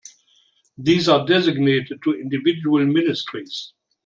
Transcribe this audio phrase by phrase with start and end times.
[0.79, 3.71] These are designated to individual ministries.